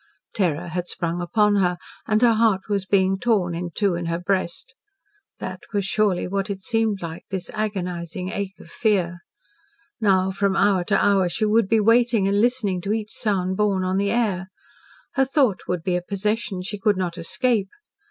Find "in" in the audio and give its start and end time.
3.53-3.69, 3.93-4.07